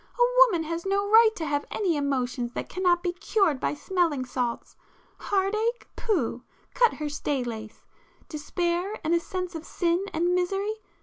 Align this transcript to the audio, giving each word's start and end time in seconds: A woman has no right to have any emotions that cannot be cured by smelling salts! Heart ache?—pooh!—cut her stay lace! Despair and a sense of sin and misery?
A 0.17 0.25
woman 0.39 0.63
has 0.63 0.83
no 0.83 1.07
right 1.07 1.29
to 1.35 1.45
have 1.45 1.63
any 1.69 1.95
emotions 1.95 2.53
that 2.53 2.67
cannot 2.69 3.03
be 3.03 3.13
cured 3.13 3.59
by 3.59 3.75
smelling 3.75 4.25
salts! 4.25 4.75
Heart 5.19 5.53
ache?—pooh!—cut 5.53 6.93
her 6.95 7.07
stay 7.07 7.43
lace! 7.43 7.85
Despair 8.27 8.99
and 9.03 9.13
a 9.13 9.19
sense 9.19 9.53
of 9.53 9.63
sin 9.63 10.05
and 10.11 10.33
misery? 10.33 10.73